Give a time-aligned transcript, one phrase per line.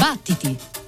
[0.00, 0.79] Battiti!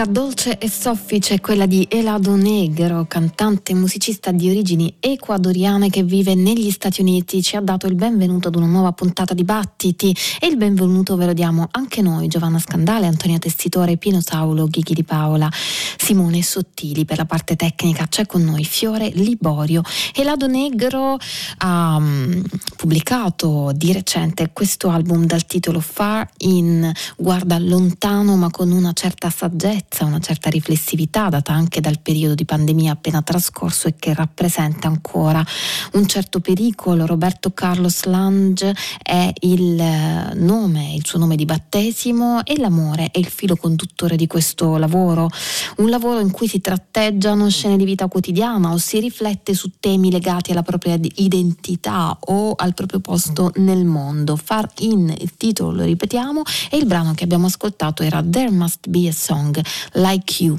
[0.00, 6.02] Musica dolce e soffice, quella di Elado Negro, cantante e musicista di origini ecuadoriane che
[6.04, 10.16] vive negli Stati Uniti, ci ha dato il benvenuto ad una nuova puntata di Battiti.
[10.40, 14.94] E il benvenuto ve lo diamo anche noi, Giovanna Scandale, Antonia Testitore, Pino Saulo, Ghighi
[14.94, 19.82] di Paola, Simone Sottili per la parte tecnica, c'è con noi Fiore Liborio.
[20.14, 21.18] Elado Negro
[21.58, 22.40] ha um,
[22.76, 29.28] pubblicato di recente questo album dal titolo Far In, guarda lontano ma con una certa
[29.28, 34.86] saggezza una certa riflessività data anche dal periodo di pandemia appena trascorso e che rappresenta
[34.86, 35.44] ancora
[35.94, 37.04] un certo pericolo.
[37.04, 41.44] Roberto Carlos Lange è il eh, nome, il suo nome di
[41.80, 45.30] battesimo e l'amore è il filo conduttore di questo lavoro,
[45.78, 50.10] un lavoro in cui si tratteggiano scene di vita quotidiana o si riflette su temi
[50.10, 54.36] legati alla propria identità o al proprio posto nel mondo.
[54.36, 58.88] Far in, il titolo lo ripetiamo, e il brano che abbiamo ascoltato era There Must
[58.88, 59.58] Be a Song
[59.92, 60.58] Like You.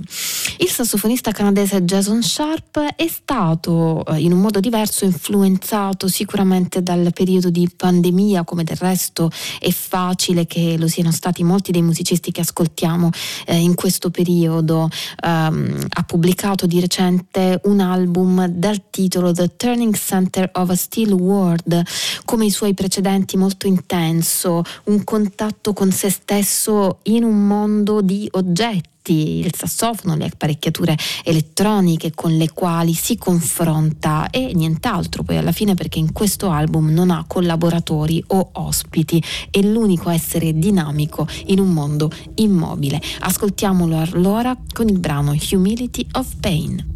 [0.57, 7.11] Il sassofonista canadese Jason Sharp è stato eh, in un modo diverso influenzato sicuramente dal
[7.13, 9.29] periodo di pandemia, come del resto
[9.59, 13.09] è facile che lo siano stati molti dei musicisti che ascoltiamo
[13.45, 14.89] eh, in questo periodo.
[15.23, 21.11] Um, ha pubblicato di recente un album dal titolo The Turning Center of a Still
[21.13, 21.83] World,
[22.25, 28.27] come i suoi precedenti molto intenso, un contatto con se stesso in un mondo di
[28.31, 35.51] oggetti il sassofono, le apparecchiature elettroniche con le quali si confronta e nient'altro poi alla
[35.51, 41.59] fine perché in questo album non ha collaboratori o ospiti, è l'unico essere dinamico in
[41.59, 43.01] un mondo immobile.
[43.19, 46.89] Ascoltiamolo allora con il brano Humility of Pain.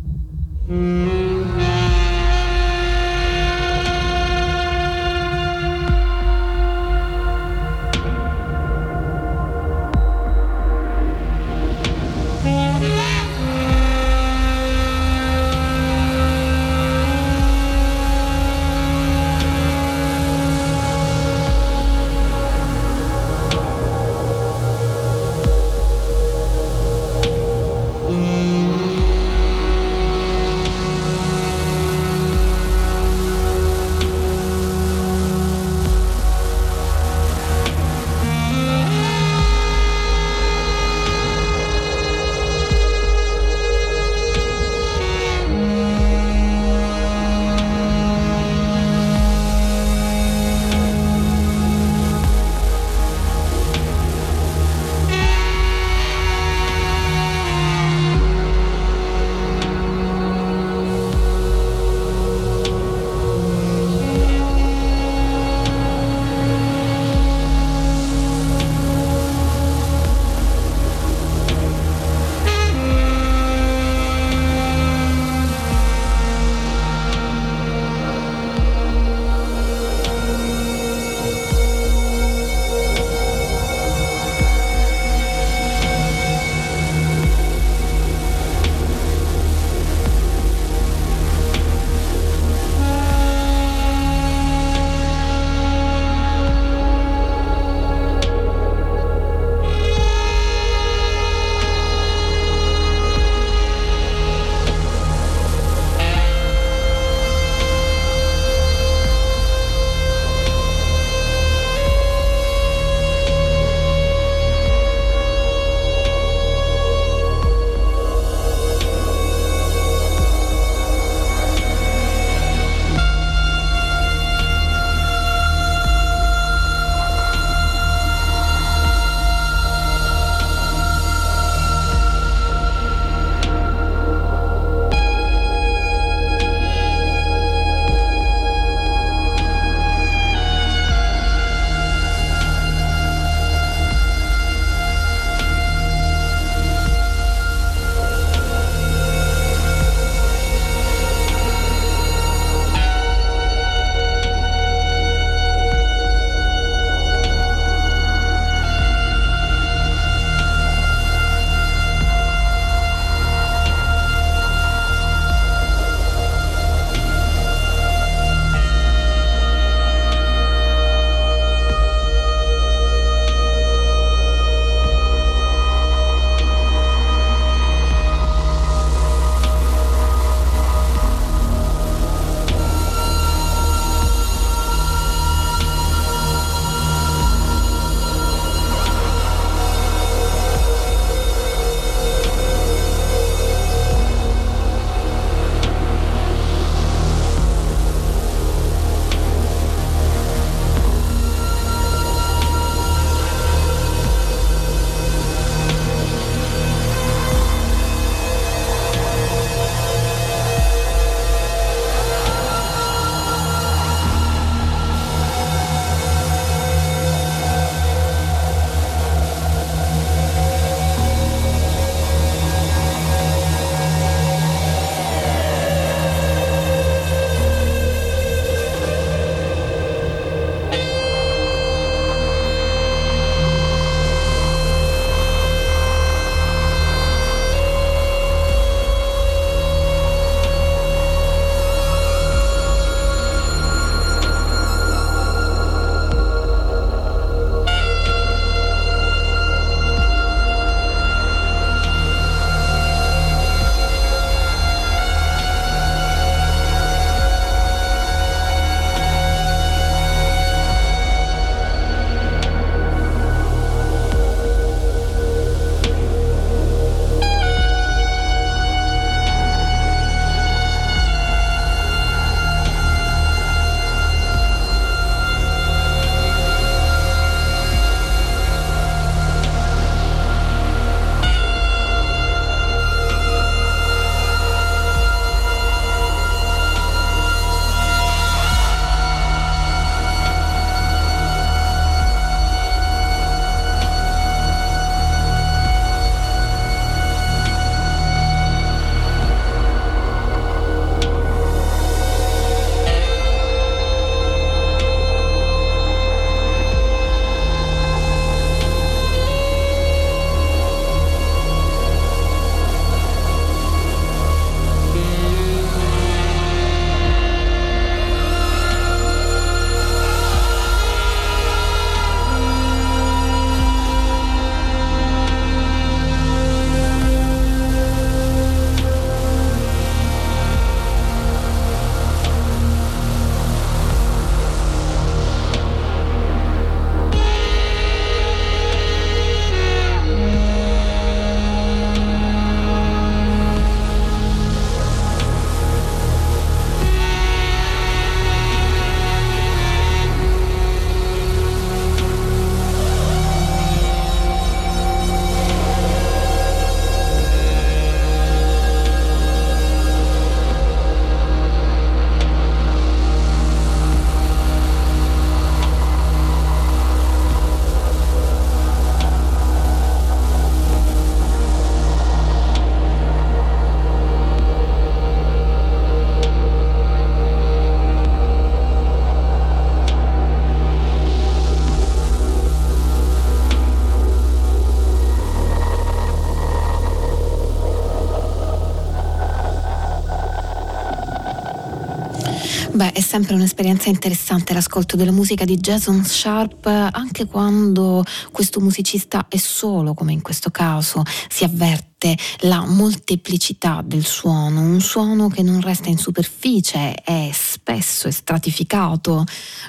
[392.76, 398.04] Beh, è sempre un'esperienza interessante l'ascolto della musica di Jason Sharp, anche quando
[398.34, 404.62] questo musicista è solo, come in questo caso, si avverte parte la molteplicità del suono,
[404.62, 409.24] un suono che non resta in superficie, è spesso è stratificato,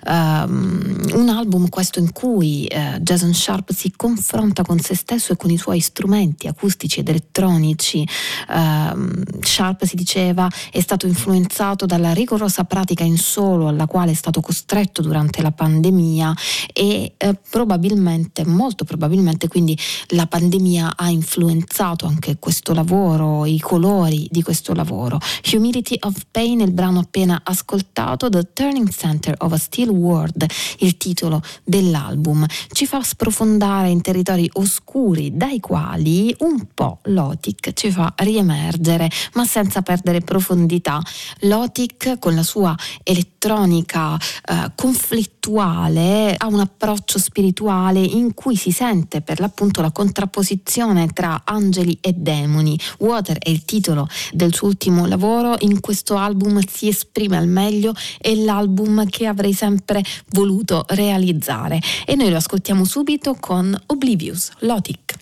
[0.06, 5.36] um, un album questo in cui uh, Jason Sharp si confronta con se stesso e
[5.36, 8.06] con i suoi strumenti acustici ed elettronici.
[8.48, 14.14] Uh, Sharp si diceva è stato influenzato dalla rigorosa pratica in solo alla quale è
[14.14, 16.34] stato costretto durante la pandemia
[16.72, 19.78] e uh, probabilmente, molto probabilmente quindi
[20.08, 25.18] la pandemia ha influenzato anche questo lavoro, i colori di questo lavoro.
[25.52, 30.46] Humility of Pain, il brano appena ascoltato, The Turning Center of a Still World,
[30.78, 37.90] il titolo dell'album, ci fa sprofondare in territori oscuri dai quali un po' Lotic ci
[37.90, 41.00] fa riemergere, ma senza perdere profondità.
[41.40, 49.20] Lotic con la sua elettronica eh, conflittuale ha un approccio spirituale in cui si sente
[49.20, 52.78] per l'appunto la contrapposizione tra angeli e demoni.
[52.98, 57.92] Water è il titolo del suo ultimo lavoro, in questo album si esprime al meglio,
[58.18, 65.16] è l'album che avrei sempre voluto realizzare e noi lo ascoltiamo subito con Oblivious, Lotic.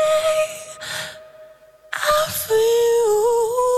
[1.95, 3.78] out for you?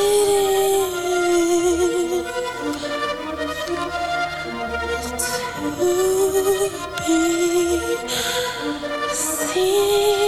[9.53, 10.20] see.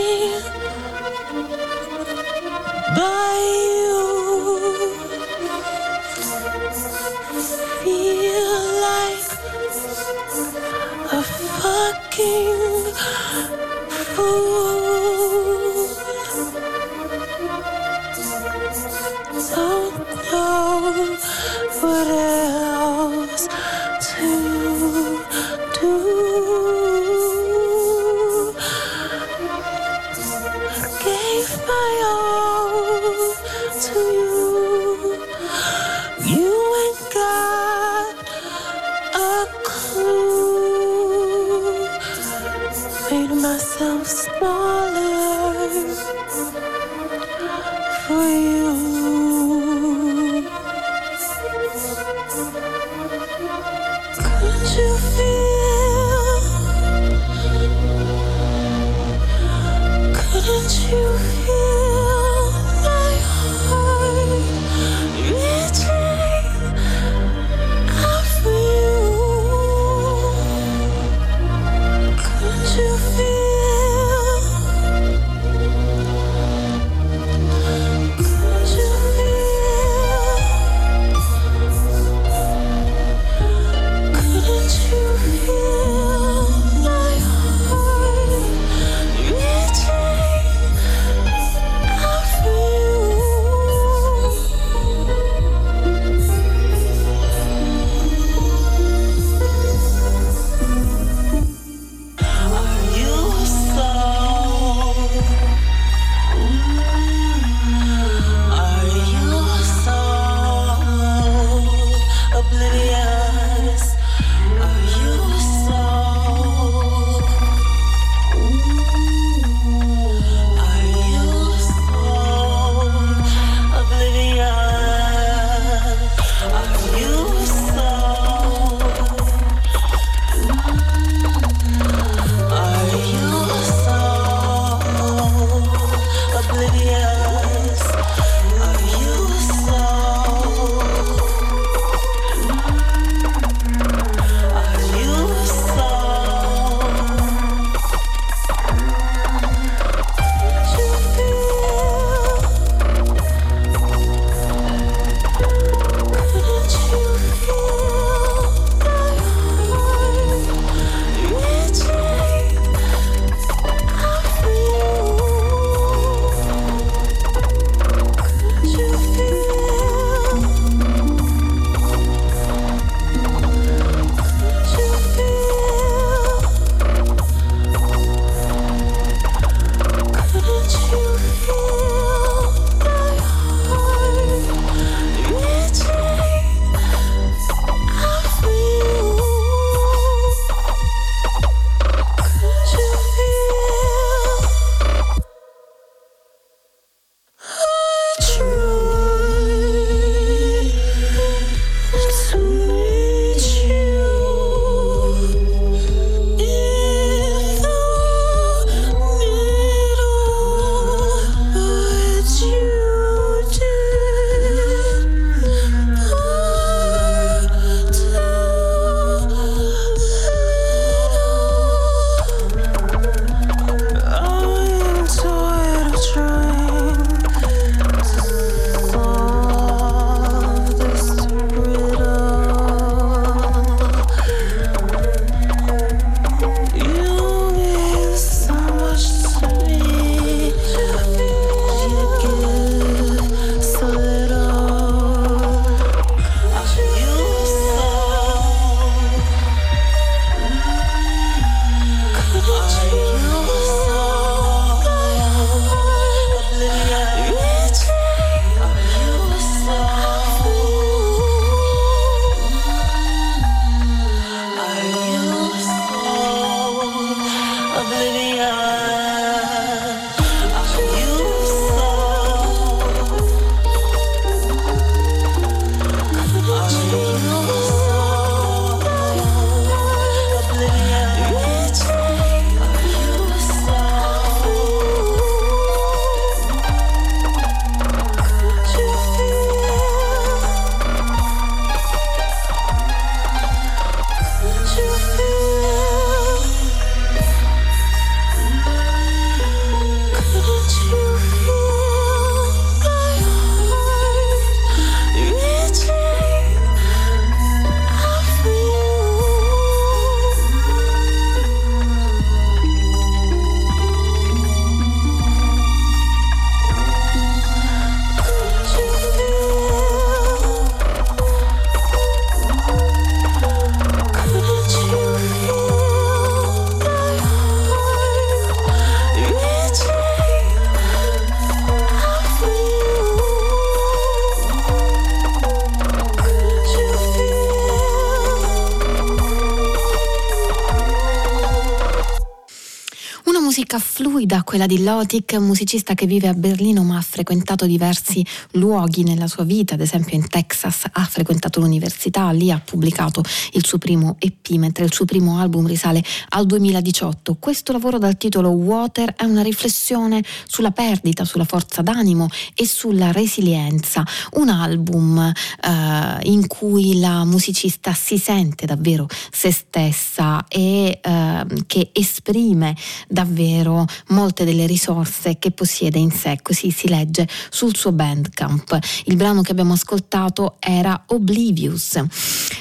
[343.74, 349.04] Musica fluida, quella di Lotic, musicista che vive a Berlino ma ha frequentato diversi luoghi
[349.04, 353.80] nella sua vita, ad esempio in Texas ha frequentato l'università, lì ha pubblicato il suo
[353.80, 357.38] primo EP, mentre il suo primo album risale al 2018.
[357.40, 363.12] Questo lavoro dal titolo Water è una riflessione sulla perdita, sulla forza d'animo e sulla
[363.12, 371.46] resilienza, un album eh, in cui la musicista si sente davvero se stessa e eh,
[371.66, 372.76] che esprime
[373.08, 378.78] davvero davvero molte delle risorse che possiede in sé, così si legge sul suo Bandcamp.
[379.06, 382.04] Il brano che abbiamo ascoltato era Oblivious.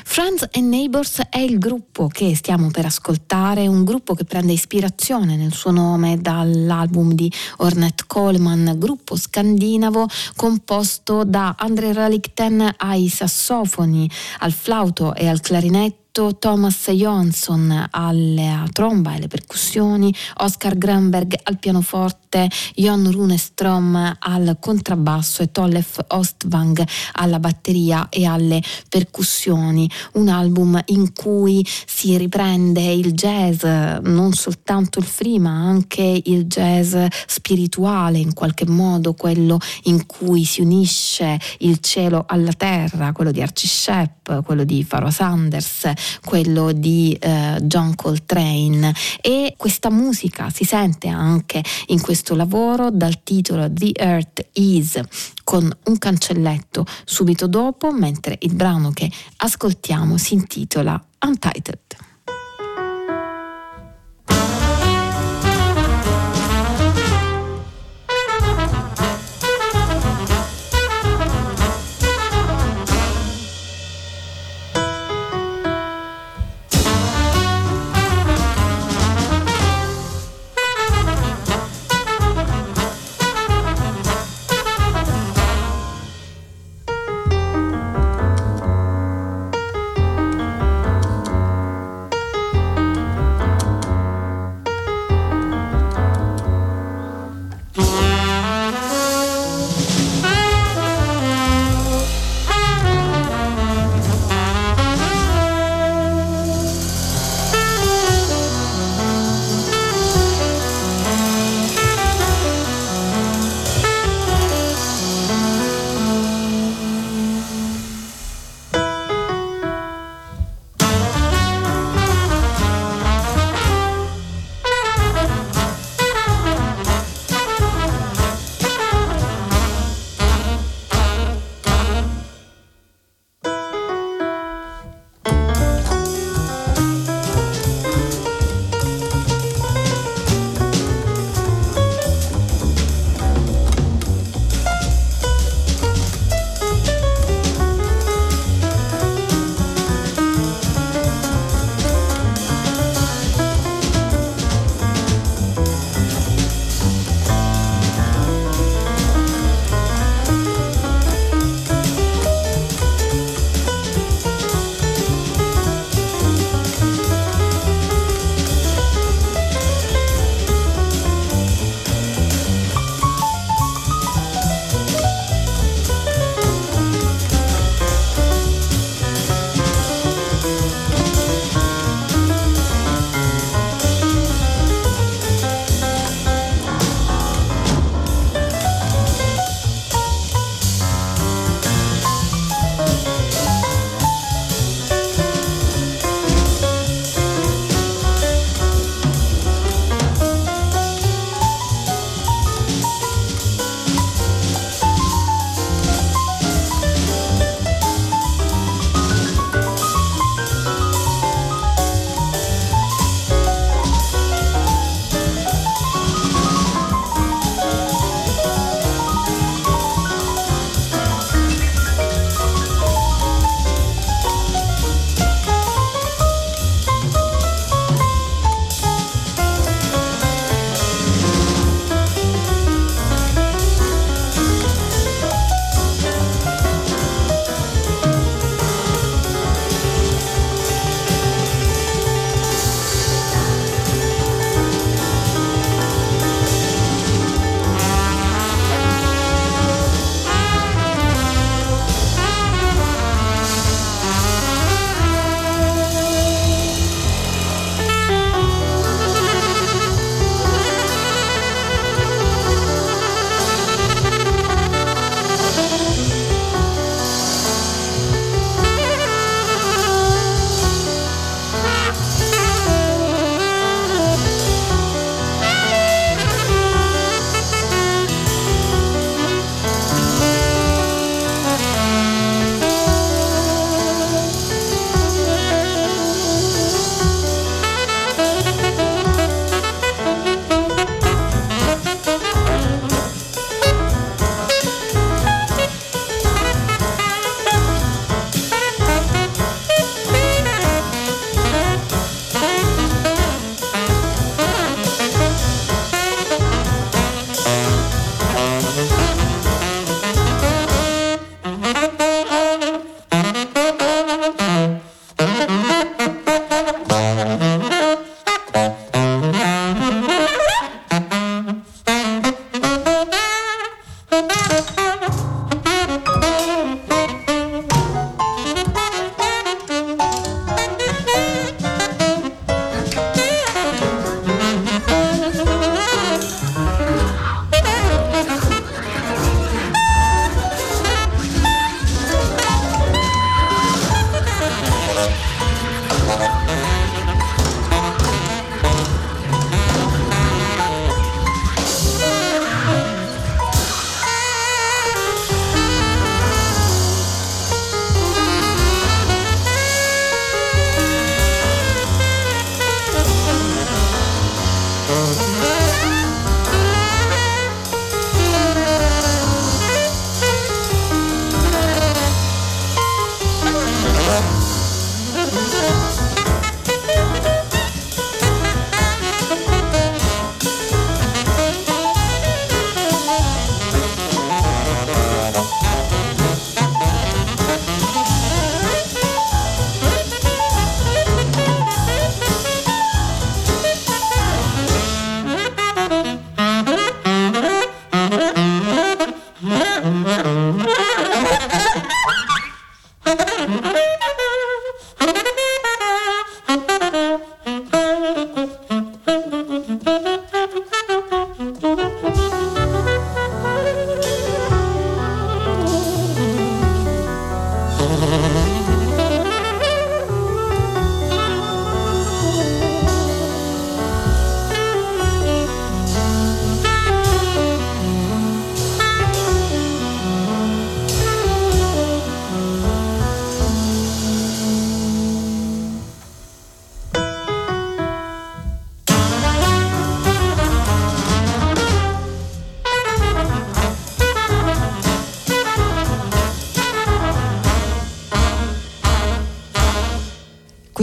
[0.04, 5.36] Friends and Neighbors è il gruppo che stiamo per ascoltare, un gruppo che prende ispirazione
[5.36, 14.08] nel suo nome dall'album di Ornette Coleman, gruppo scandinavo composto da Andre Ralikten ai sassofoni,
[14.40, 21.58] al flauto e al clarinetto Thomas Johansson alla tromba e alle percussioni, Oscar Granberg al
[21.58, 29.88] pianoforte, Jon Runestrom al contrabbasso e Tollef Ostvang alla batteria e alle percussioni.
[30.12, 36.44] Un album in cui si riprende il jazz, non soltanto il free ma anche il
[36.44, 36.94] jazz
[37.26, 43.40] spirituale in qualche modo, quello in cui si unisce il cielo alla terra, quello di
[43.40, 45.90] Archie Shepp, quello di Pharaoh Sanders,
[46.24, 53.22] quello di eh, John Coltrane e questa musica si sente anche in questo lavoro dal
[53.22, 55.00] titolo The Earth Is
[55.44, 61.91] con un cancelletto subito dopo mentre il brano che ascoltiamo si intitola Untitled.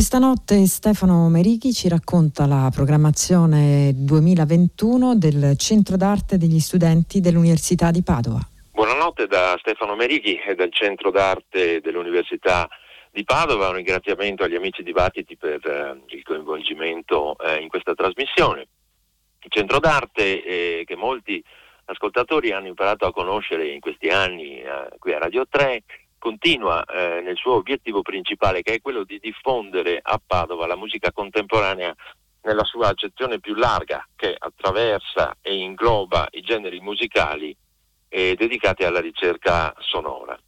[0.09, 7.91] Questa notte Stefano Merichi ci racconta la programmazione 2021 del Centro d'Arte degli Studenti dell'Università
[7.91, 8.39] di Padova.
[8.71, 12.67] Buonanotte da Stefano Merichi e dal Centro d'Arte dell'Università
[13.11, 13.67] di Padova.
[13.67, 18.61] Un ringraziamento agli amici di Battiti per eh, il coinvolgimento eh, in questa trasmissione.
[19.41, 21.39] Il Centro d'Arte eh, che molti
[21.85, 25.83] ascoltatori hanno imparato a conoscere in questi anni eh, qui a Radio 3
[26.19, 31.11] continua eh, nel suo obiettivo principale che è quello di diffondere a Padova la musica
[31.11, 31.95] contemporanea
[32.43, 37.55] nella sua accezione più larga che attraversa e ingloba i generi musicali
[38.09, 40.39] eh, dedicati alla ricerca sonora.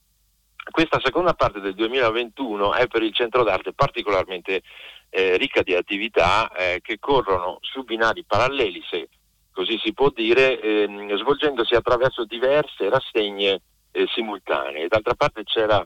[0.70, 4.62] Questa seconda parte del 2021 è per il centro d'arte particolarmente
[5.10, 9.10] eh, ricca di attività eh, che corrono su binari paralleli, se
[9.52, 14.88] così si può dire, ehm, svolgendosi attraverso diverse rassegne eh, simultanee.
[14.88, 15.84] D'altra parte c'era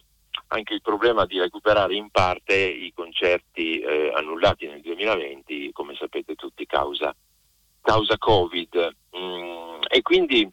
[0.48, 6.36] anche il problema di recuperare in parte i concerti eh, annullati nel 2020, come sapete
[6.36, 7.16] tutti, causa,
[7.82, 8.96] causa Covid.
[9.18, 10.50] Mm, e quindi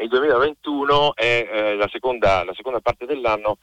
[0.00, 3.58] il 2021 è eh, la, seconda, la, seconda, parte dell'anno.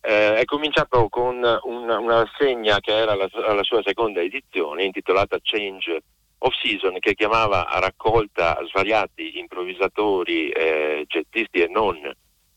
[0.00, 5.38] Eh, è cominciato con una, una rassegna che era la, la, sua seconda edizione, intitolata
[5.42, 6.00] Change
[6.38, 11.98] of Season, che chiamava a raccolta svariati improvvisatori, eh, gettisti e non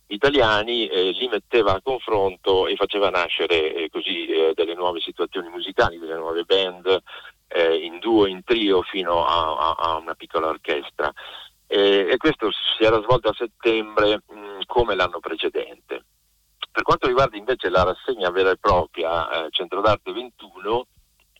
[0.09, 5.49] italiani, eh, li metteva a confronto e faceva nascere eh, così eh, delle nuove situazioni
[5.49, 7.01] musicali, delle nuove band
[7.47, 11.11] eh, in duo, in trio fino a, a, a una piccola orchestra.
[11.67, 16.05] e questo si era svolto a settembre mh, come l'anno precedente.
[16.71, 20.87] Per quanto riguarda invece la rassegna vera e propria, eh, Centro d'Arte 21,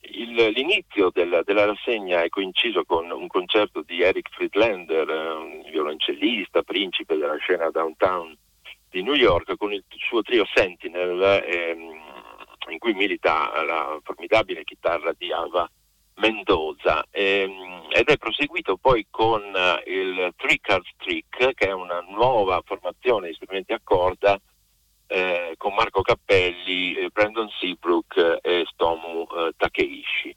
[0.02, 6.62] il, l'inizio del, della rassegna è coinciso con un concerto di Eric Friedlander, un violoncellista,
[6.62, 8.36] principe della scena downtown
[8.90, 12.02] di New York con il suo trio Sentinel ehm,
[12.70, 15.70] in cui milita la formidabile chitarra di Alva
[16.16, 22.04] Mendoza ehm, ed è proseguito poi con eh, il Three Cards Trick che è una
[22.10, 24.40] nuova formazione di strumenti a corda
[25.08, 30.36] eh, con Marco Cappelli, eh, Brandon Seabrook e Stomu eh, Takeishi.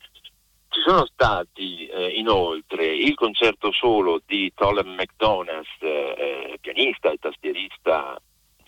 [0.69, 8.19] Ci sono stati eh, inoltre il concerto solo di Tollem McDonald's, eh, pianista e tastierista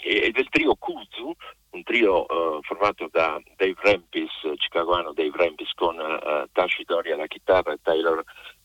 [0.05, 1.33] e del trio Kuzu,
[1.71, 7.27] un trio uh, formato da Dave Rampis, chicagoano Dave Rampis con uh, Tashi Dori alla
[7.27, 8.23] chitarra e Taylor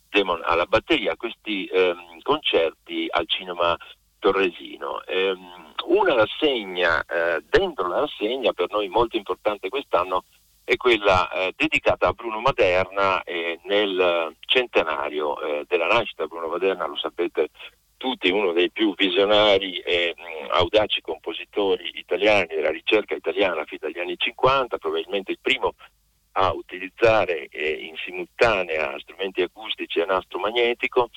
[0.09, 3.77] Demon alla batteria, questi um, concerti al cinema
[4.19, 5.01] torresino.
[5.07, 10.25] Um, una rassegna, uh, dentro la rassegna per noi molto importante quest'anno
[10.69, 16.27] è quella eh, dedicata a Bruno Maderna eh, nel centenario eh, della nascita.
[16.27, 17.49] Bruno Maderna, lo sapete,
[17.99, 23.99] tutti uno dei più visionari e mh, audaci compositori italiani della ricerca italiana fin dagli
[23.99, 25.75] anni 50, probabilmente il primo
[26.31, 31.09] a utilizzare eh, in simultanea strumenti acustici e nastro magnetico.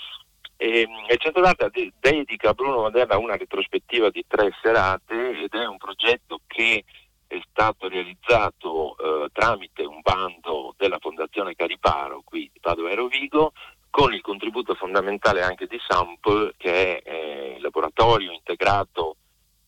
[0.56, 5.64] E, il Centro d'Arte dedica a Bruno Maderna una retrospettiva di tre serate ed è
[5.64, 6.82] un progetto che
[7.28, 13.52] è stato realizzato eh, tramite un bando della Fondazione Cariparo qui di Padova e Rovigo
[13.92, 19.16] con il contributo fondamentale anche di Sample, che è eh, il laboratorio integrato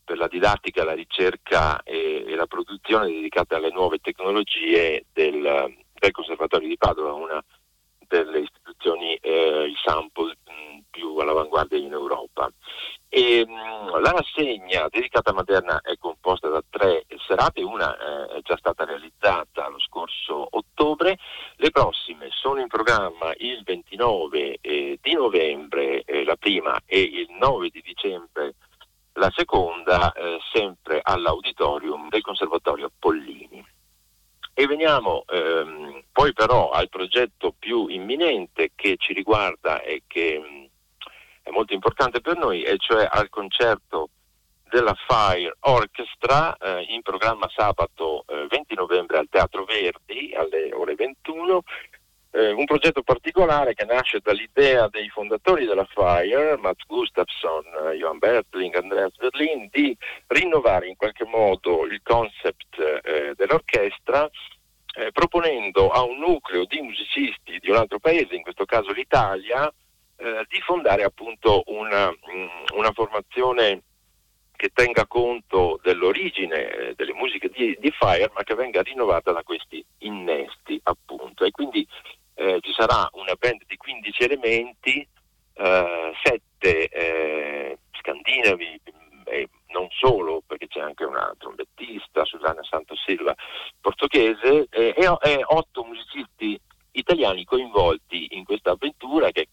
[0.02, 6.10] per la didattica, la ricerca e, e la produzione dedicata alle nuove tecnologie del, del,
[6.10, 7.44] Conservatorio di Padova, una
[8.08, 12.48] delle istituzioni, eh, il Sample, mh, più all'avanguardia in Europa.
[13.09, 18.40] E, mh, la rassegna dedicata a Maderna è composta da tre serate, una eh, è
[18.42, 21.18] già stata realizzata lo scorso ottobre,
[21.57, 27.26] le prossime sono in programma il 29 eh, di novembre eh, la prima e il
[27.40, 28.54] 9 di dicembre
[29.14, 33.64] la seconda, eh, sempre all'auditorium del Conservatorio Pollini.
[34.57, 40.63] E veniamo ehm, poi però al progetto più imminente che ci riguarda e che mh,
[41.44, 44.09] è molto importante per noi, e cioè al concerto
[44.70, 50.94] della Fire Orchestra eh, in programma sabato eh, 20 novembre al Teatro Verdi alle ore
[50.94, 51.62] 21.
[52.33, 57.62] Eh, un progetto particolare che nasce dall'idea dei fondatori della Fire, Mats Gustafsson,
[57.96, 64.28] Johan Bertling, Andreas Berlin, di rinnovare in qualche modo il concept dell'orchestra
[64.96, 69.72] eh, proponendo a un nucleo di musicisti di un altro paese, in questo caso l'Italia,
[70.24, 73.82] eh, di fondare appunto una, mm, una, formazione
[74.56, 79.42] che tenga conto dell'origine eh, delle musiche di, di, Fire, ma che venga rinnovata da
[79.42, 81.44] questi innesti appunto.
[81.44, 81.87] E quindi
[82.37, 85.06] eh, ci sarà una band di 15 elementi,
[85.56, 88.81] 7 eh, scandinavi,
[89.27, 93.35] e non solo, perché c'è anche una trombettista, Susanna Santosilva,
[93.79, 96.58] portoghese, e, e otto musicisti
[96.92, 99.48] italiani coinvolti in questa avventura che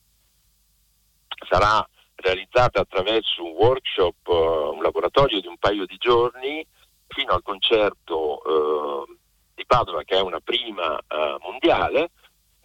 [1.47, 6.65] sarà realizzata attraverso un workshop, uh, un laboratorio di un paio di giorni,
[7.07, 9.17] fino al concerto uh,
[9.55, 12.11] di Padova, che è una prima uh, mondiale,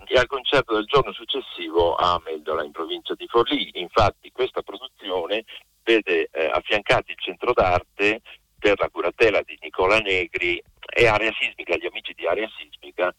[0.04, 3.70] e al concerto del giorno successivo a Meldola in provincia di Forlì.
[3.74, 5.44] Infatti questa produzione
[5.82, 8.20] vede eh, affiancati il centro d'arte
[8.58, 13.14] per la curatela di Nicola Negri e Area Sismica, gli amici di Area Sismica,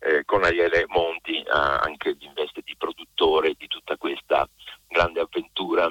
[0.00, 4.48] eh, con Ariele Monti, anche in veste di produttore di tutta questa
[4.88, 5.90] grande avventura.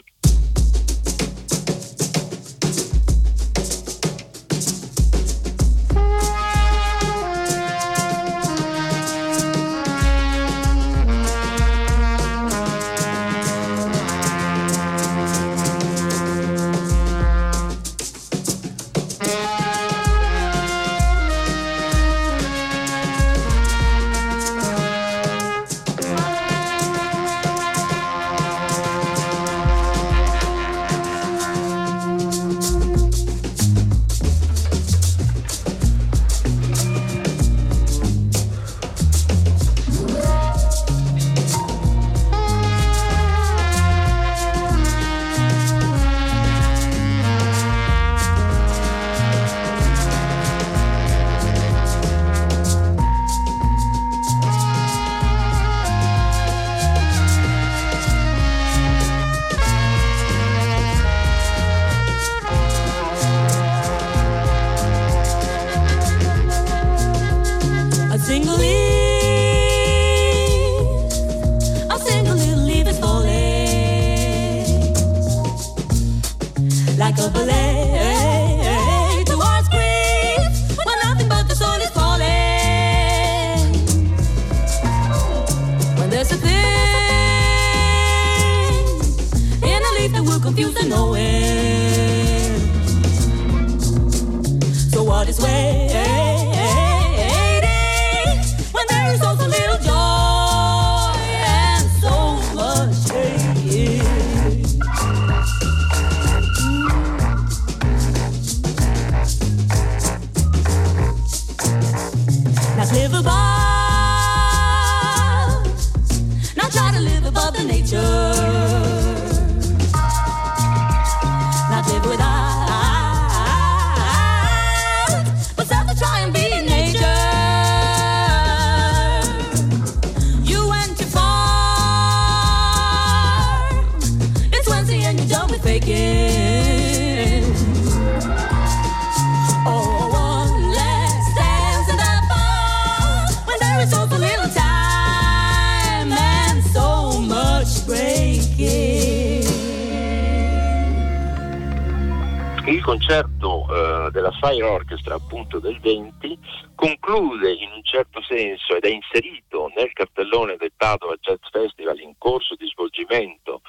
[155.49, 156.37] Appunto del 20
[156.75, 162.13] conclude in un certo senso ed è inserito nel cartellone del Padova Jazz Festival in
[162.17, 163.61] corso di svolgimento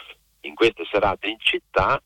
[0.42, 2.00] in queste serate in città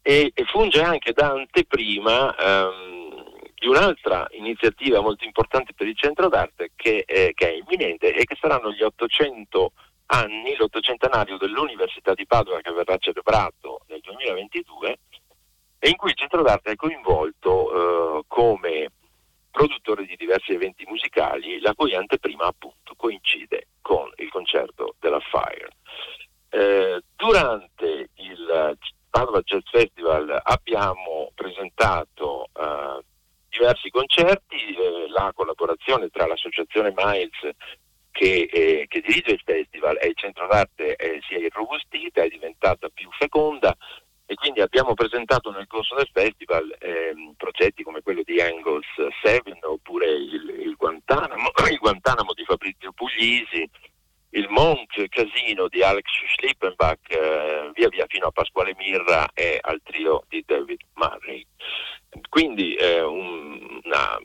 [0.00, 3.24] e, e funge anche da anteprima ehm,
[3.54, 8.24] di un'altra iniziativa molto importante per il centro d'arte che, eh, che è imminente e
[8.24, 9.72] che saranno gli 800
[10.06, 14.98] anni, l'ottocentenario dell'Università di Padova che verrà celebrato nel 2022
[15.80, 18.90] e in cui il centro d'arte è coinvolto eh, come
[19.58, 25.70] produttore di diversi eventi musicali, la cui anteprima appunto coincide con il concerto della Fire.
[26.48, 28.78] Eh, durante il
[29.10, 33.02] Padova Jazz Festival abbiamo presentato eh,
[33.48, 37.56] diversi concerti, eh, la collaborazione tra l'associazione Miles
[38.12, 42.28] che, eh, che, dirige il festival e il centro d'arte eh, si è irrobustita, è
[42.28, 43.76] diventata più feconda,
[44.30, 48.84] e quindi abbiamo presentato nel corso del festival ehm, progetti come quello di Angles
[49.22, 53.66] 7 oppure il, il, Guantanamo, il Guantanamo, di Fabrizio Puglisi,
[54.32, 56.04] il Monk Casino di Alex
[56.36, 61.46] Schlippenbach, eh, via via fino a Pasquale Mirra e al trio di David Murray.
[62.28, 64.18] Quindi eh, un, una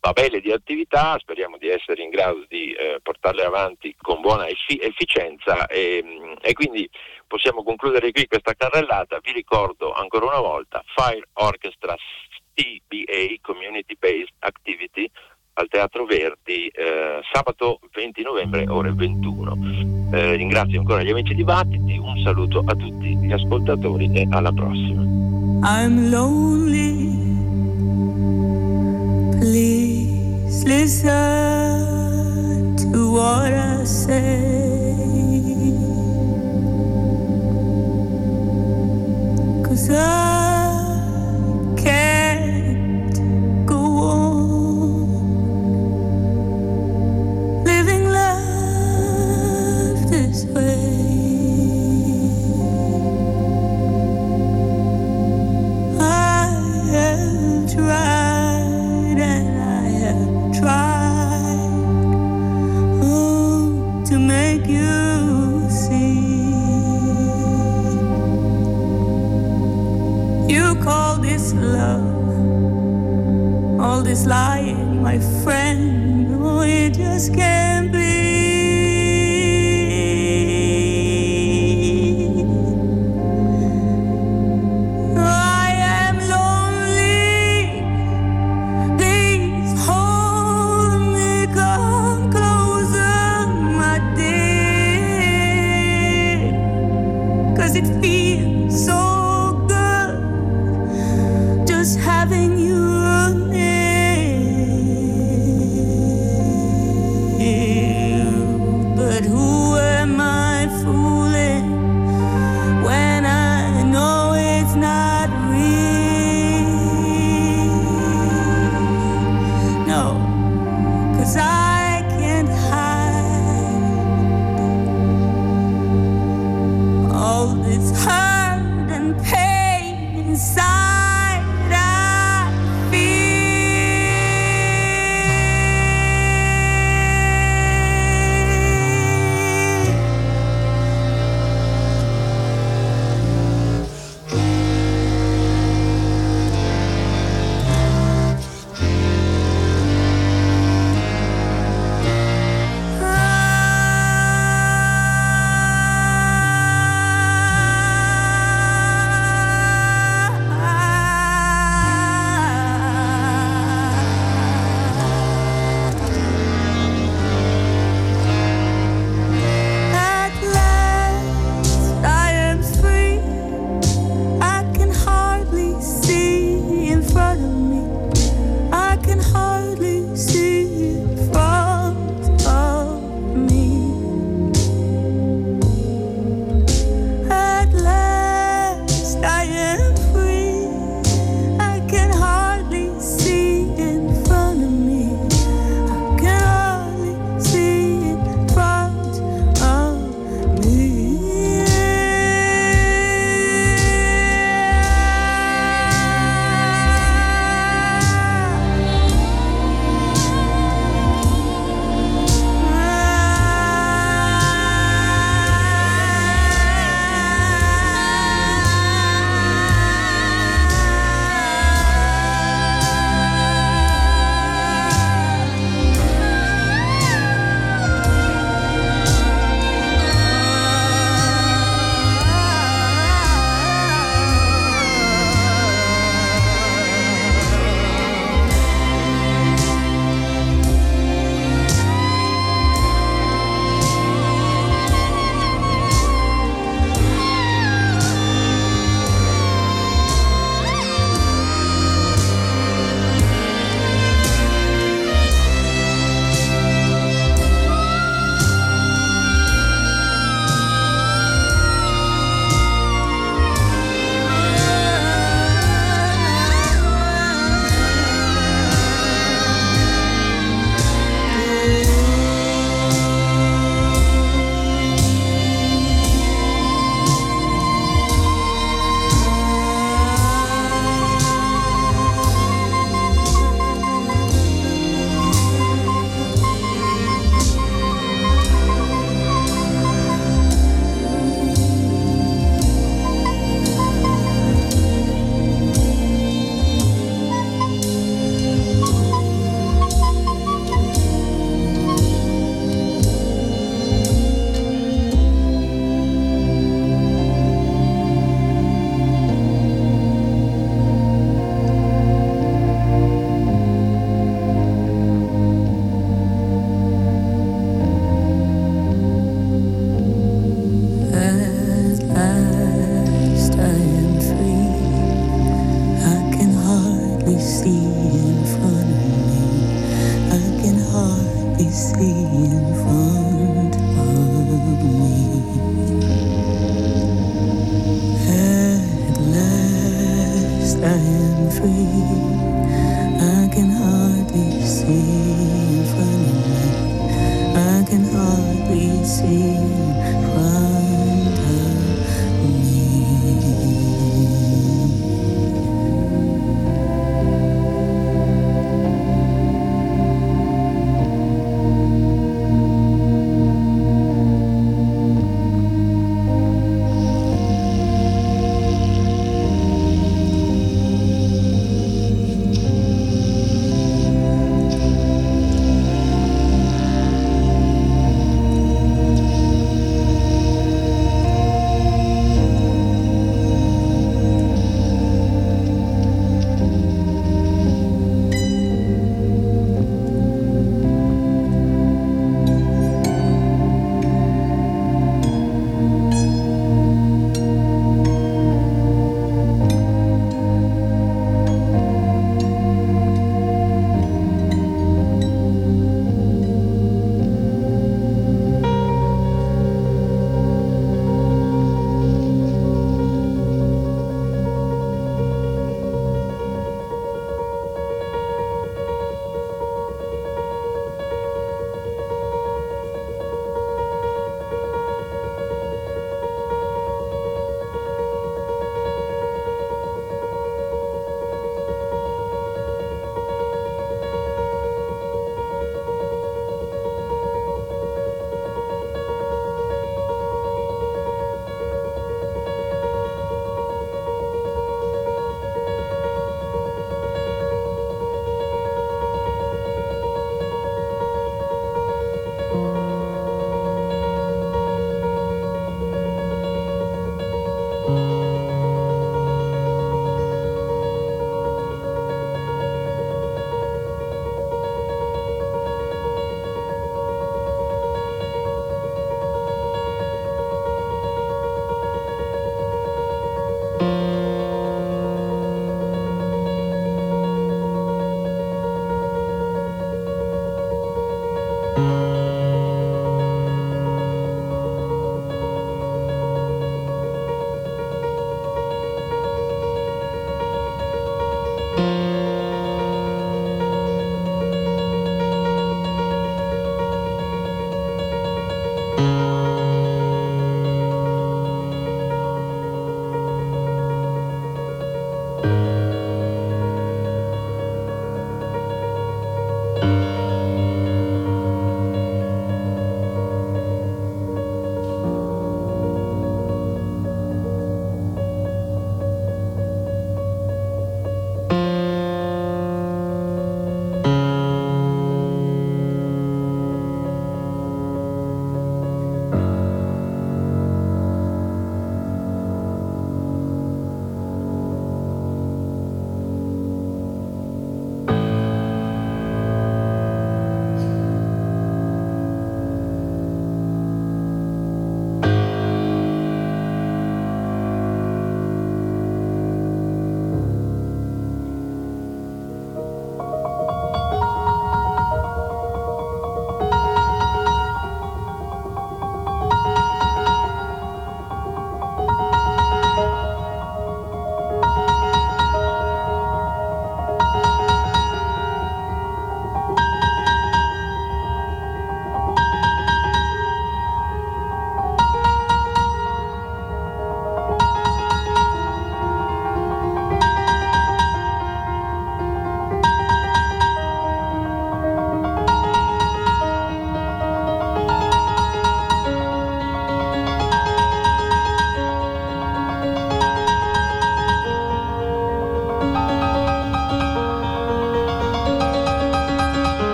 [0.00, 4.80] tabelle di attività, speriamo di essere in grado di eh, portarle avanti con buona effi-
[4.80, 6.02] efficienza e,
[6.40, 6.88] e, quindi
[7.26, 9.20] possiamo concludere qui questa carrellata.
[9.22, 11.94] Vi ricordo ancora una volta Fire Orchestra
[12.54, 15.08] TBA, Community Based Activity,
[15.54, 20.08] al Teatro Verdi eh, sabato 20 novembre ore 21.
[20.12, 24.52] Eh, ringrazio ancora gli amici di Battiti, un saluto a tutti gli ascoltatori e alla
[24.52, 25.02] prossima.
[30.62, 34.94] Please listen to what I say.
[39.90, 40.29] I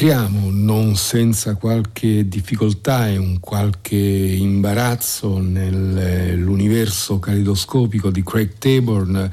[0.00, 9.28] Entriamo non senza qualche difficoltà e un qualche imbarazzo nell'universo caleidoscopico di Craig Taborn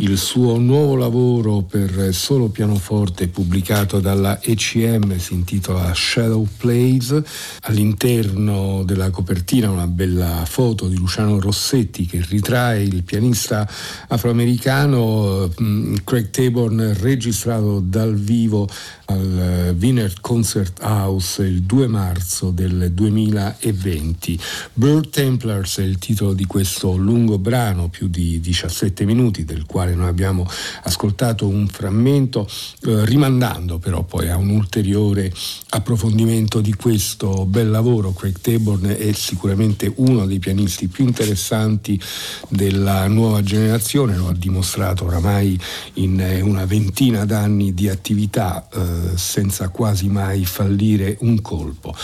[0.00, 7.20] il suo nuovo lavoro per solo pianoforte pubblicato dalla ECM si intitola Shadow Plays.
[7.62, 13.68] All'interno della copertina una bella foto di Luciano Rossetti che ritrae il pianista
[14.08, 18.68] afroamericano mm, Craig Taborn registrato dal vivo
[19.06, 24.38] al Wiener Concert House il 2 marzo del 2020.
[24.74, 29.87] Bird Templars è il titolo di questo lungo brano, più di 17 minuti, del quale
[29.94, 30.46] noi abbiamo
[30.84, 32.48] ascoltato un frammento,
[32.86, 35.32] eh, rimandando però poi a un ulteriore
[35.70, 38.12] approfondimento di questo bel lavoro.
[38.12, 42.00] Craig Taborn è sicuramente uno dei pianisti più interessanti
[42.48, 45.58] della nuova generazione, lo ha dimostrato oramai
[45.94, 48.66] in eh, una ventina d'anni di attività.
[48.72, 51.94] Eh, senza quasi mai fallire un colpo.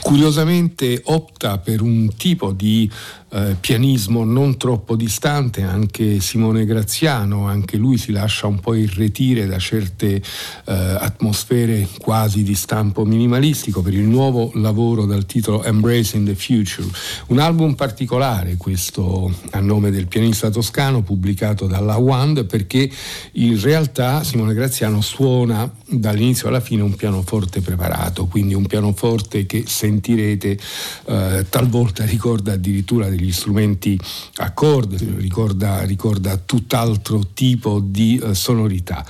[0.00, 2.90] Curiosamente opta per un tipo di
[3.36, 9.46] eh, pianismo non troppo distante, anche Simone Graziano, anche lui si lascia un po' irretire
[9.46, 10.22] da certe eh,
[10.64, 16.88] atmosfere quasi di stampo minimalistico per il nuovo lavoro dal titolo Embracing the Future,
[17.26, 22.90] un album particolare questo a nome del pianista toscano pubblicato dalla Wand perché
[23.32, 29.64] in realtà Simone Graziano suona dall'inizio alla fine un pianoforte preparato, quindi un pianoforte che
[29.66, 30.58] sentirete
[31.06, 33.98] eh, talvolta ricorda addirittura degli strumenti
[34.36, 39.04] a corde, ricorda, ricorda tutt'altro tipo di eh, sonorità.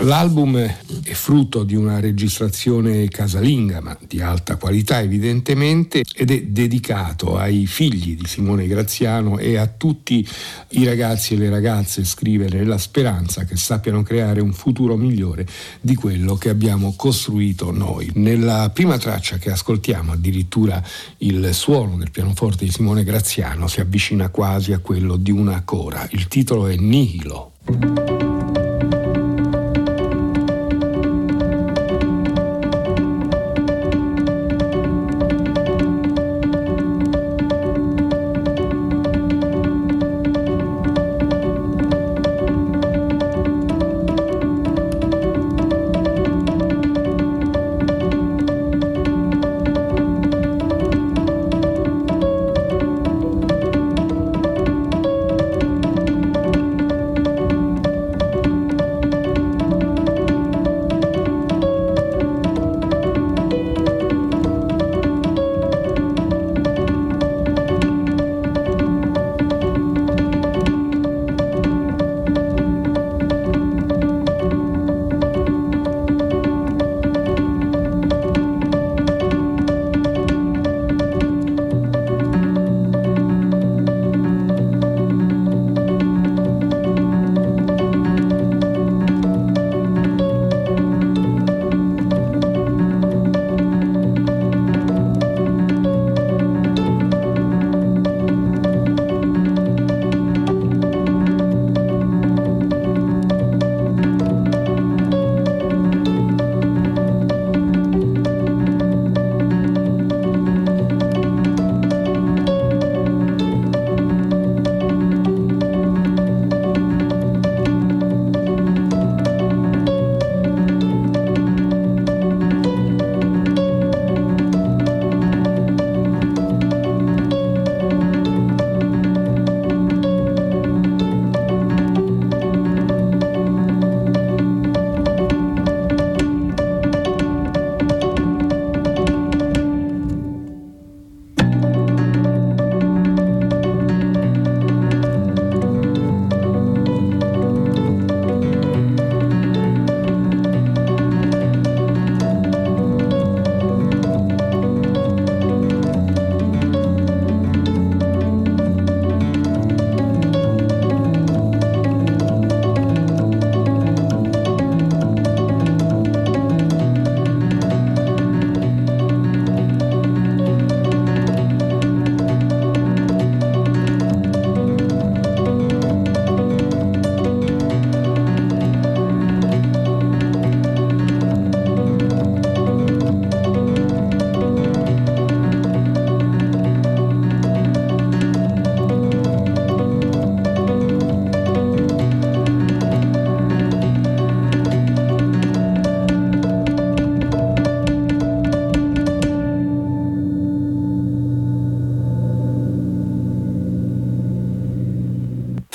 [0.00, 7.36] L'album è frutto di una registrazione casalinga, ma di alta qualità evidentemente, ed è dedicato
[7.36, 10.26] ai figli di Simone Graziano e a tutti
[10.70, 15.46] i ragazzi e le ragazze, scrive nella speranza che sappiano creare un futuro migliore
[15.80, 18.10] di quello che abbiamo costruito noi.
[18.14, 20.82] Nella prima traccia che ascoltiamo addirittura
[21.18, 26.06] il suono del pianoforte di Simone Graziano si avvicina quasi a quello di una cora.
[26.10, 27.52] Il titolo è Nihilo.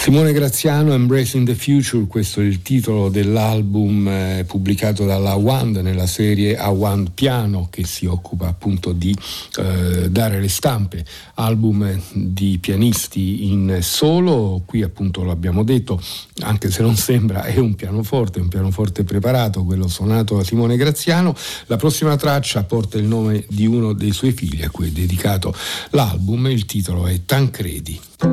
[0.10, 6.08] Simone Graziano, Embracing the Future, questo è il titolo dell'album eh, pubblicato dalla Wand nella
[6.08, 9.16] serie A Wand Piano che si occupa appunto di
[9.60, 11.06] eh, dare le stampe,
[11.36, 16.02] album di pianisti in solo, qui appunto l'abbiamo detto,
[16.40, 21.36] anche se non sembra è un pianoforte, un pianoforte preparato, quello suonato da Simone Graziano.
[21.68, 25.54] La prossima traccia porta il nome di uno dei suoi figli a cui è dedicato
[25.92, 28.29] l'album, il titolo è Tancredi.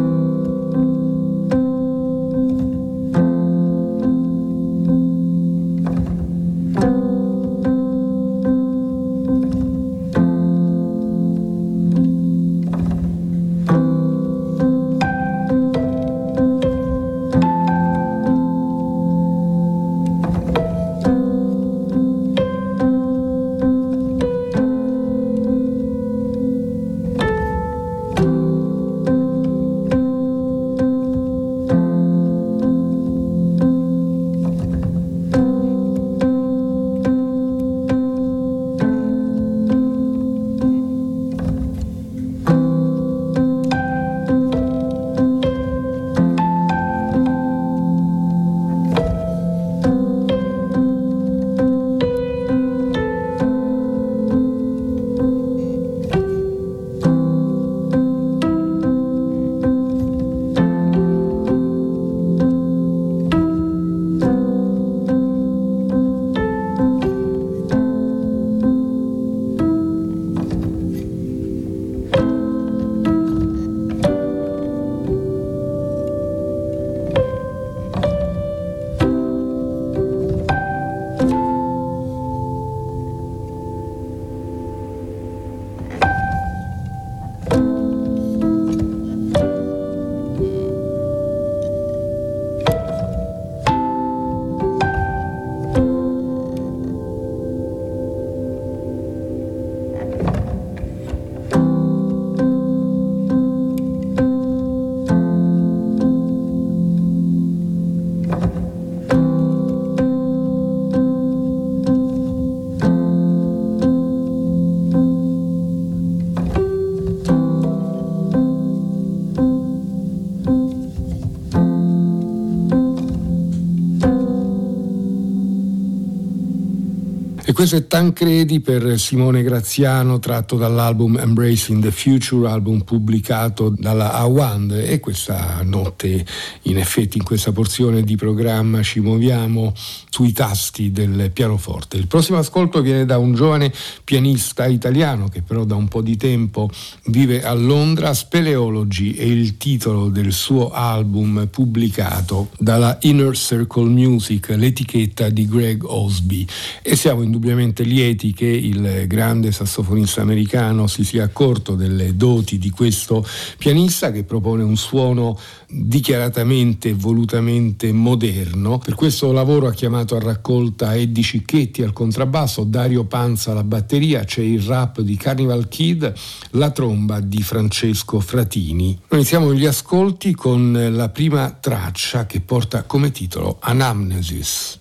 [127.56, 134.72] Questo è Tancredi per Simone Graziano tratto dall'album Embracing the Future, album pubblicato dalla Awand
[134.72, 136.26] e questa notte
[136.64, 139.72] in effetti in questa porzione di programma ci muoviamo
[140.10, 141.96] sui tasti del pianoforte.
[141.96, 143.72] Il prossimo ascolto viene da un giovane
[144.04, 146.68] pianista italiano che però da un po' di tempo
[147.06, 154.50] vive a Londra, Speleology è il titolo del suo album pubblicato dalla Inner Circle Music,
[154.50, 156.46] l'etichetta di Greg Osby
[156.82, 162.58] e siamo indubbiamente indubbiamente lieti che il grande sassofonista americano si sia accorto delle doti
[162.58, 163.24] di questo
[163.56, 165.38] pianista che propone un suono
[165.68, 168.78] dichiaratamente e volutamente moderno.
[168.78, 174.24] Per questo lavoro ha chiamato a raccolta Eddie Cicchetti al contrabbasso, Dario Panza alla batteria,
[174.24, 176.12] c'è il rap di Carnival Kid,
[176.50, 178.98] la tromba di Francesco Fratini.
[179.08, 184.80] Noi iniziamo gli ascolti con la prima traccia che porta come titolo Anamnesis.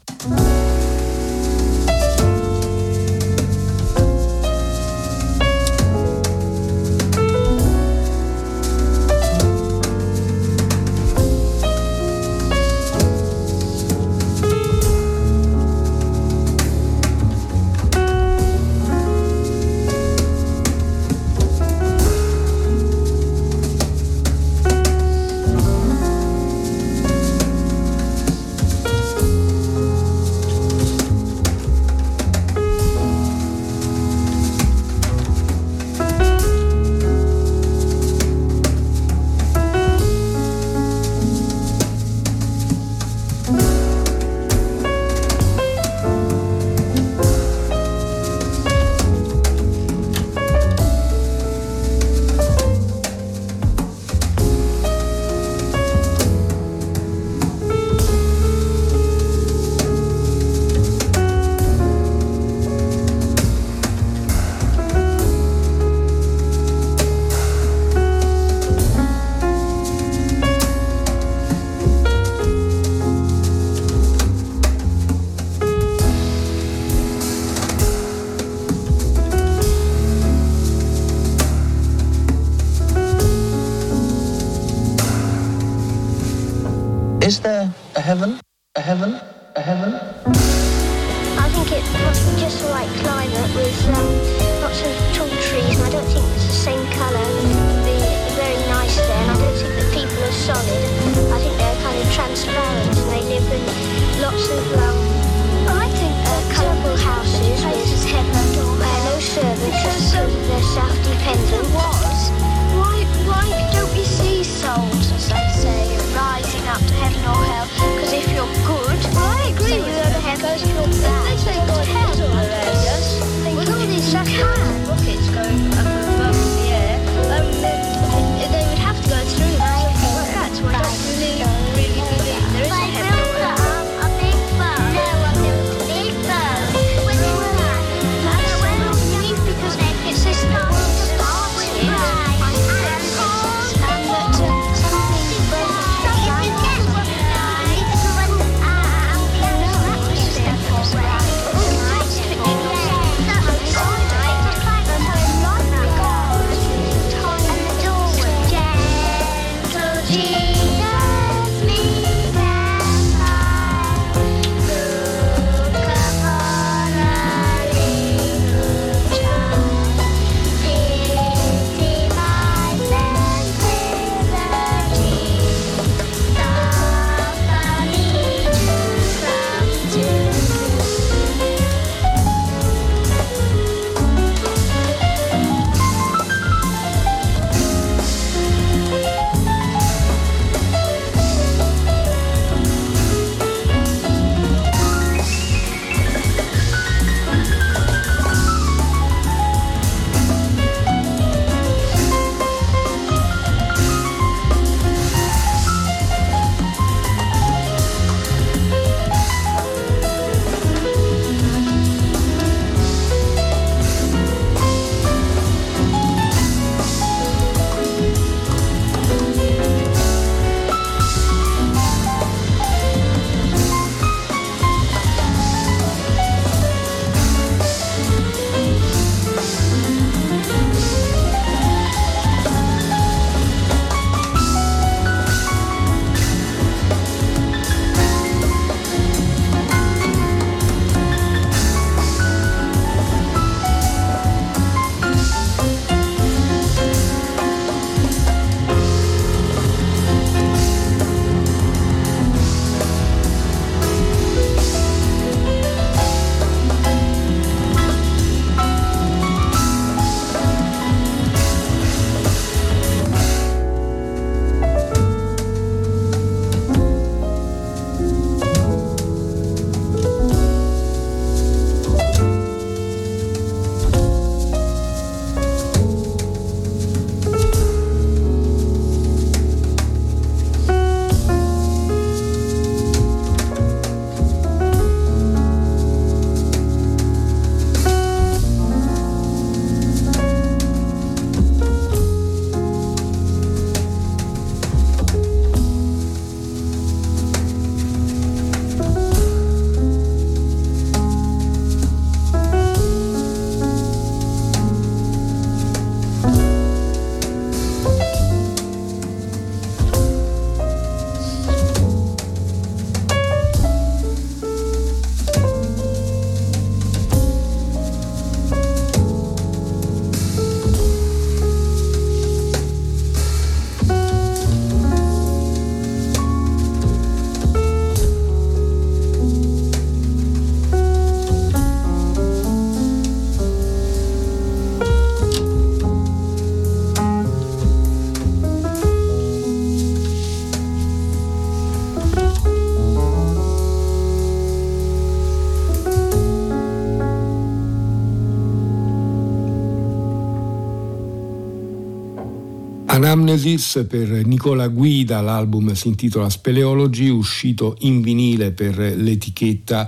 [353.06, 359.88] Anamnesis per Nicola Guida, l'album si intitola Speleology, uscito in vinile per l'etichetta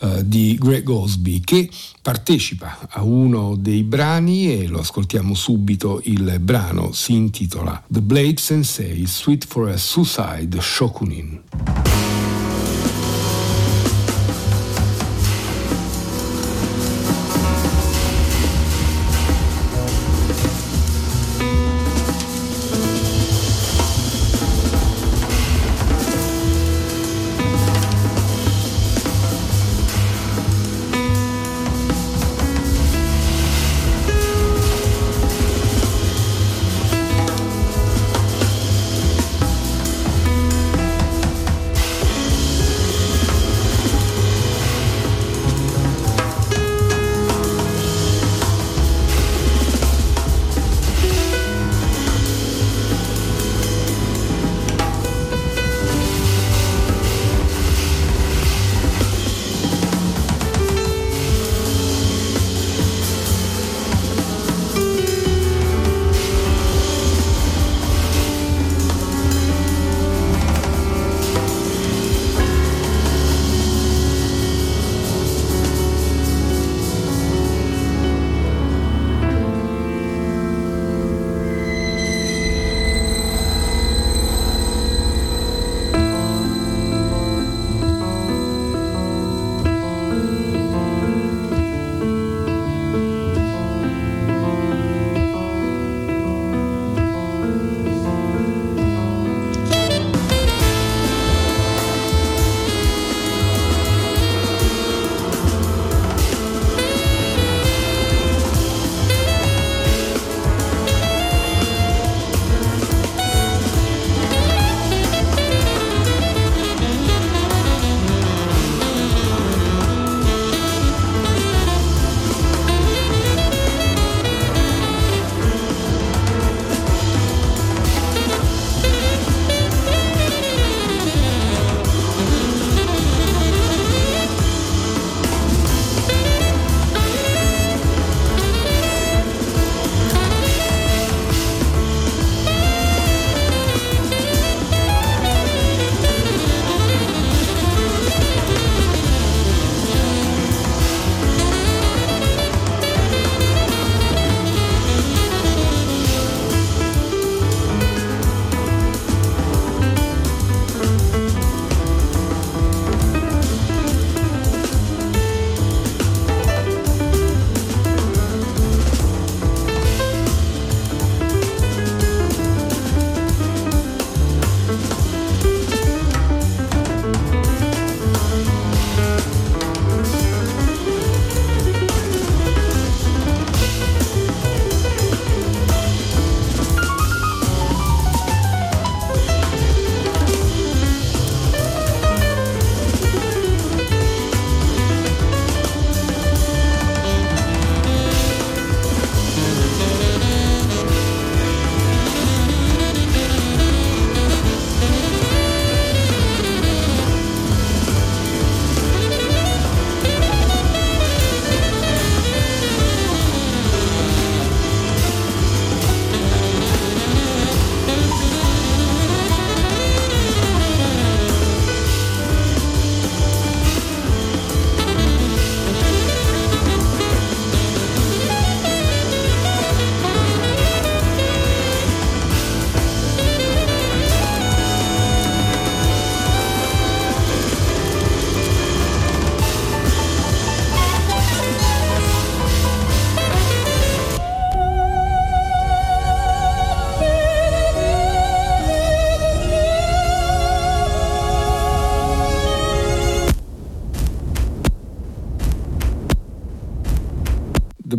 [0.00, 1.70] eh, di Greg Osby, che
[2.02, 6.00] partecipa a uno dei brani e lo ascoltiamo subito.
[6.06, 11.85] Il brano si intitola The Blade Sensei Sweet for a Suicide Shokunin.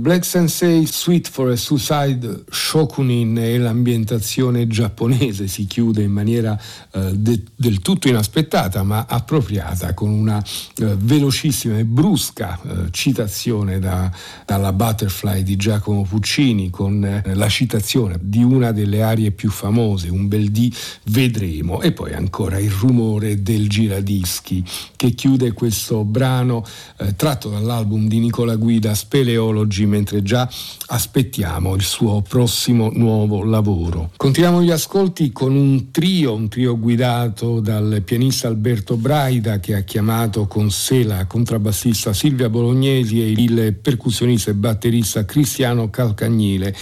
[0.07, 5.47] Black Sensei Suite for a Suicide Shokunin e l'ambientazione giapponese.
[5.49, 6.57] Si chiude in maniera
[6.93, 10.37] eh, de- del tutto inaspettata ma appropriata con una
[10.77, 14.11] eh, velocissima e brusca eh, citazione da,
[14.45, 20.09] dalla Butterfly di Giacomo Puccini con eh, la citazione di una delle arie più famose,
[20.09, 20.71] un bel dì
[21.05, 24.63] vedremo e poi ancora il rumore del giradischi
[24.95, 26.63] che chiude questo brano
[26.99, 30.47] eh, tratto dall'album di Nicola Guida Speleology mentre già
[30.87, 34.11] aspettiamo il suo prossimo nuovo lavoro.
[34.15, 39.81] Continuiamo gli ascolti con un trio, un trio guidato dal pianista Alberto Braida che ha
[39.81, 46.75] chiamato con sé la contrabbassista Silvia Bolognesi e il percussionista e batterista Cristiano Calcagnile.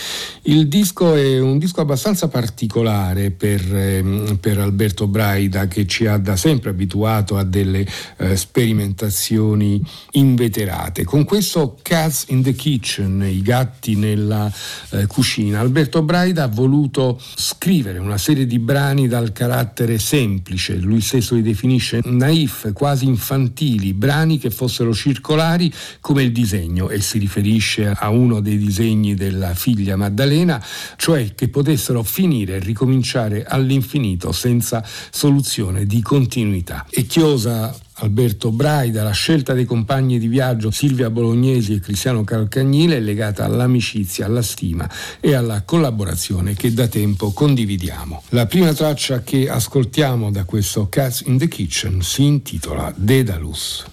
[0.44, 6.18] Il disco è un disco abbastanza particolare per, ehm, per Alberto Braida che ci ha
[6.18, 7.86] da sempre abituato a delle
[8.18, 9.82] eh, sperimentazioni
[10.12, 11.04] inveterate.
[11.04, 14.52] Con questo Cats in the Kitchen, i gatti nella
[14.92, 21.02] eh, cucina, Alberto Braida ha voluto scrivere una serie di brani dal carattere semplice, lui
[21.02, 27.18] stesso li definisce naif, quasi infantili, brani che fossero circolari come il disegno e si
[27.18, 30.64] riferisce a uno dei disegni della figlia Maddalena,
[30.98, 36.86] cioè che potessero finire e ricominciare all'infinito senza soluzione di continuità.
[36.90, 42.98] E chiosa Alberto Braida, la scelta dei compagni di viaggio Silvia Bolognesi e Cristiano Calcagnile
[42.98, 44.90] è legata all'amicizia, alla stima
[45.20, 48.24] e alla collaborazione che da tempo condividiamo.
[48.30, 53.86] La prima traccia che ascoltiamo da questo Cats in the Kitchen si intitola Dedalus.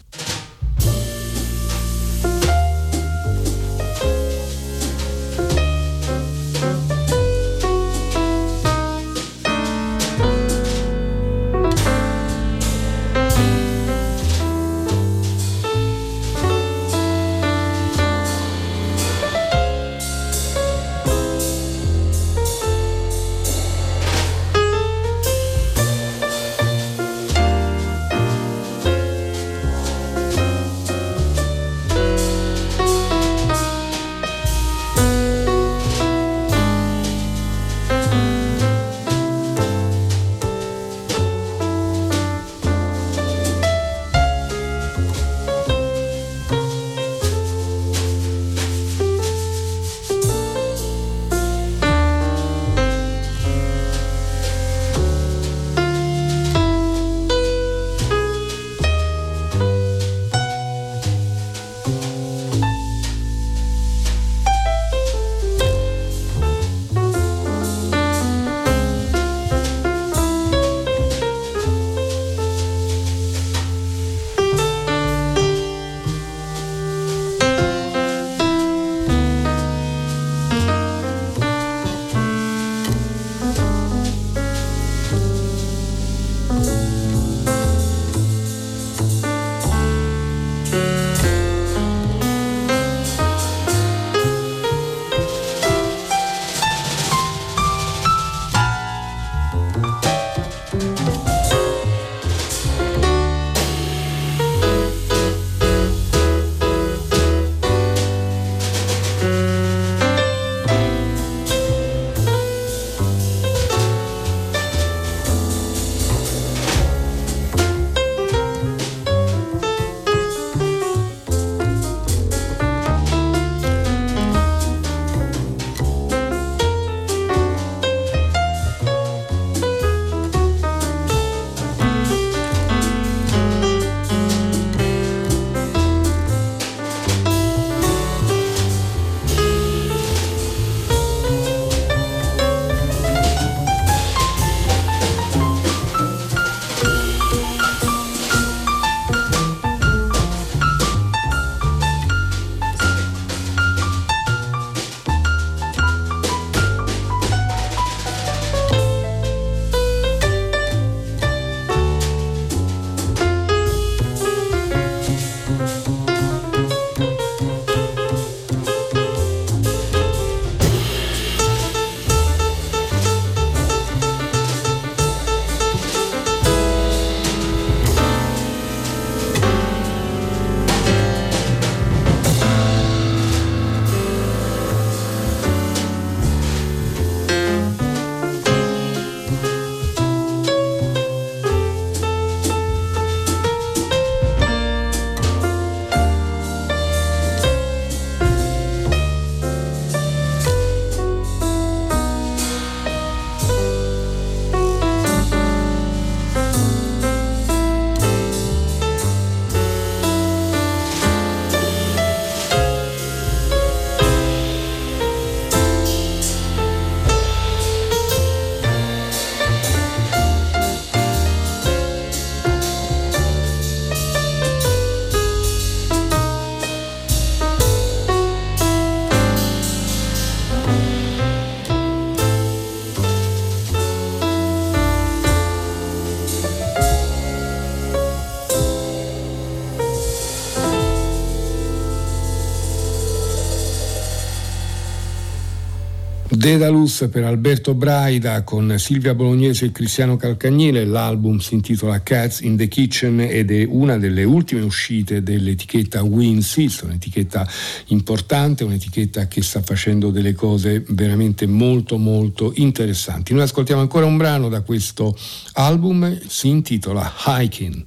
[246.43, 252.57] Dedalus per Alberto Braida con Silvia Bolognese e Cristiano Calcagnile, l'album si intitola Cats in
[252.57, 257.49] the Kitchen ed è una delle ultime uscite dell'etichetta Winsist, un'etichetta
[257.87, 263.33] importante, un'etichetta che sta facendo delle cose veramente molto molto interessanti.
[263.35, 265.17] Noi ascoltiamo ancora un brano da questo
[265.53, 267.87] album, si intitola Hiking.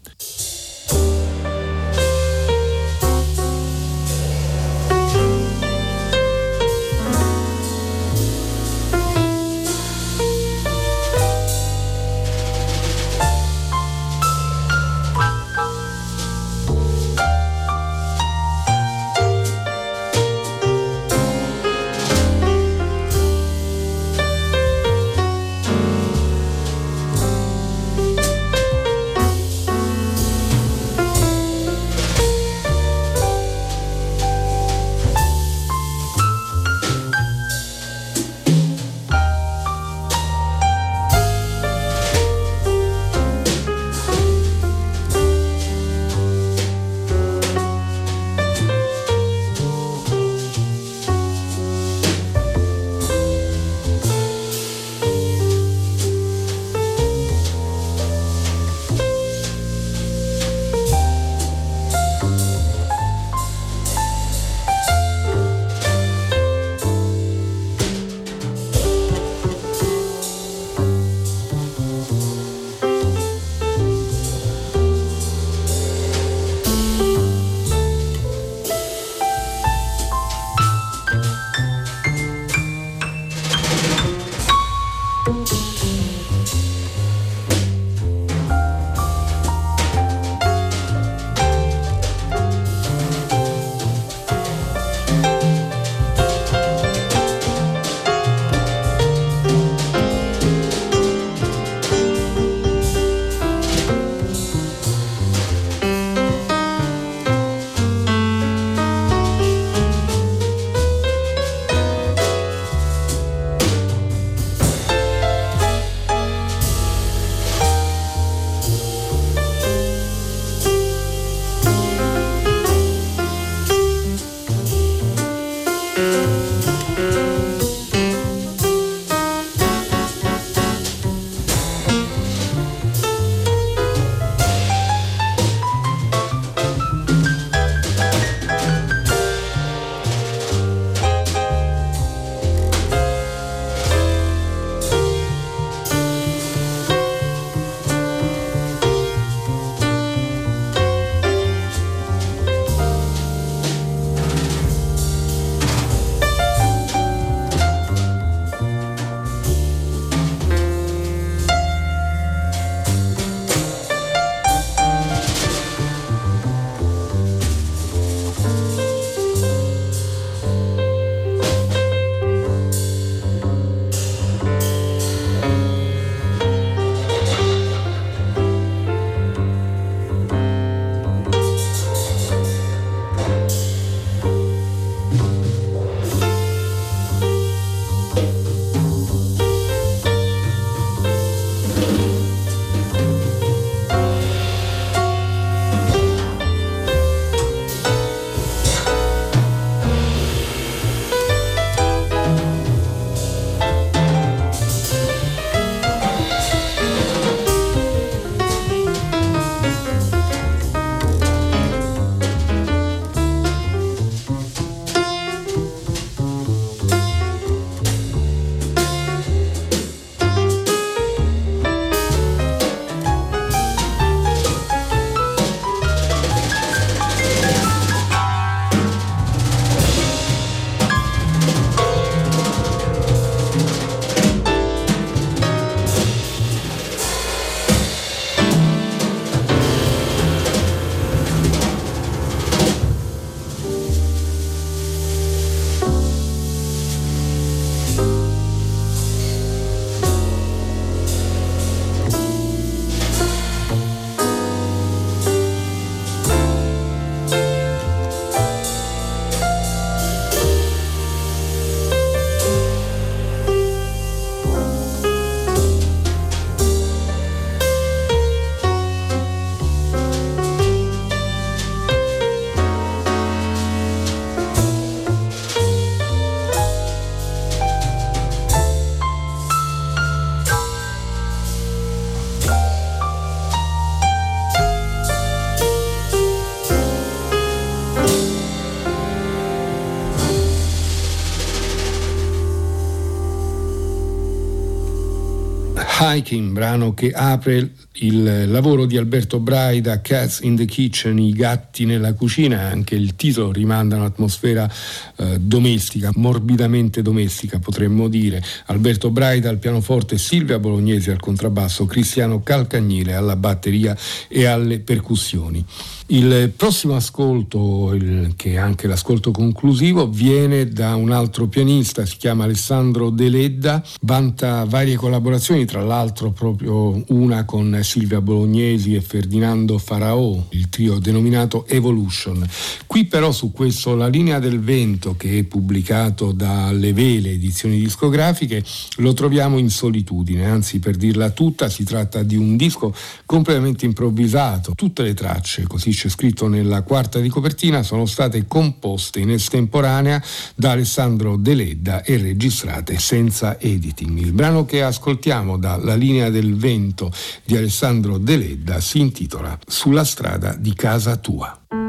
[296.15, 301.85] Hiking, brano che apre il lavoro di Alberto Braida, Cats in the Kitchen, i gatti
[301.85, 304.69] nella cucina, anche il titolo rimanda un'atmosfera
[305.17, 308.43] eh, domestica, morbidamente domestica potremmo dire.
[308.67, 313.95] Alberto Braida al pianoforte, Silvia Bolognesi al contrabbasso, Cristiano Calcagnile alla batteria
[314.27, 315.65] e alle percussioni.
[316.07, 322.17] Il prossimo ascolto, il, che è anche l'ascolto conclusivo, viene da un altro pianista, si
[322.17, 329.79] chiama Alessandro Deledda, vanta varie collaborazioni, tra l'altro proprio una con Silvia Bolognesi e Ferdinando
[329.79, 332.47] Faraò, il trio denominato Evolution.
[332.85, 338.63] Qui però su questo La linea del vento, che è pubblicato dalle Vele edizioni discografiche,
[338.97, 342.93] lo troviamo in solitudine, anzi per dirla tutta si tratta di un disco
[343.25, 349.19] completamente improvvisato, tutte le tracce, così c'è scritto nella quarta di copertina, sono state composte
[349.19, 350.21] in estemporanea
[350.53, 354.19] da Alessandro Deledda e registrate senza editing.
[354.19, 357.11] Il brano che ascoltiamo dalla linea del vento
[357.43, 361.84] di Alessandro Deledda si intitola Sulla strada di casa tua.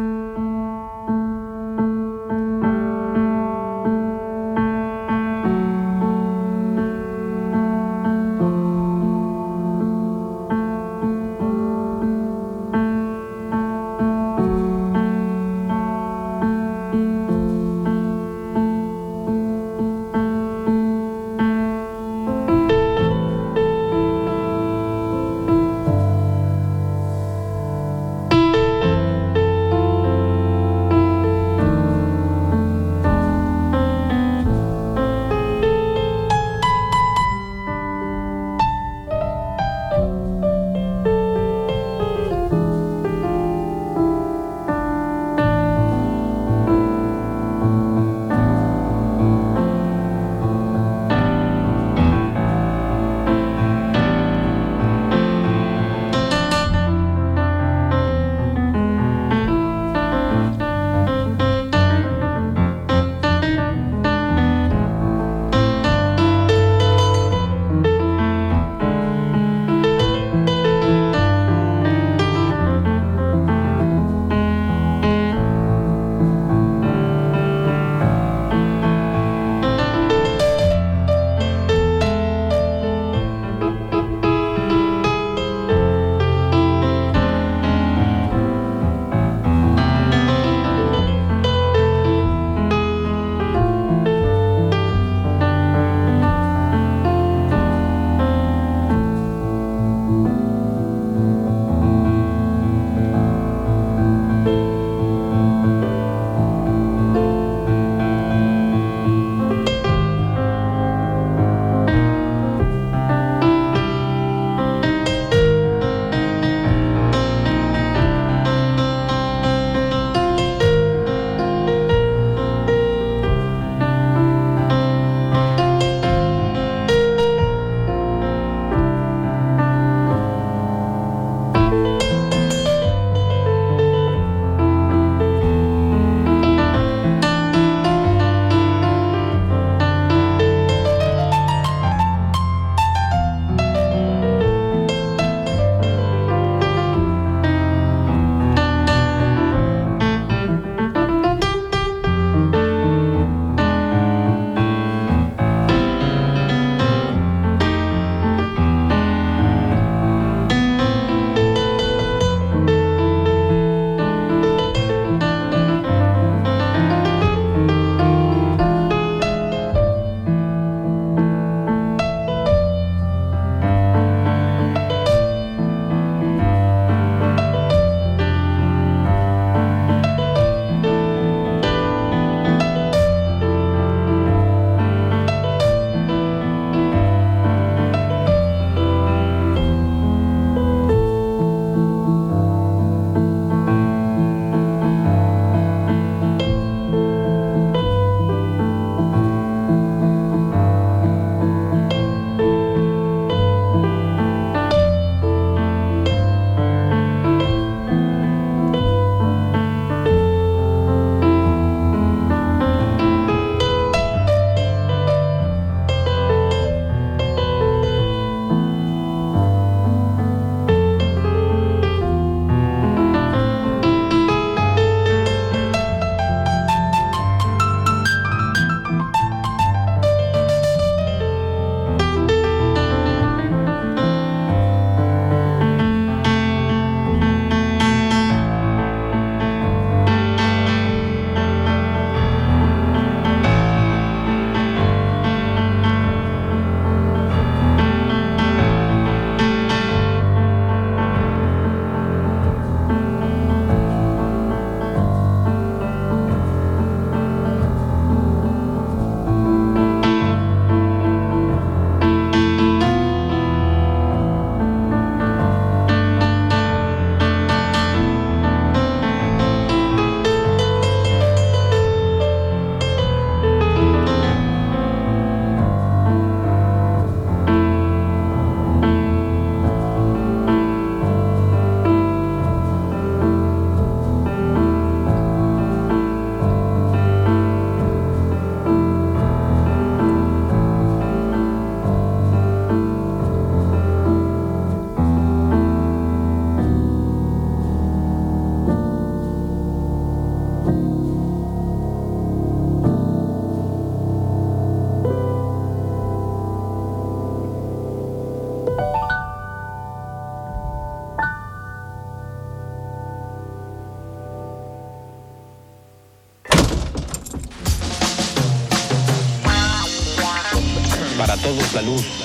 [321.46, 322.15] Todos la luz.